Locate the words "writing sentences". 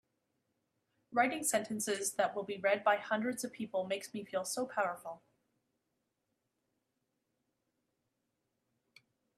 1.11-2.13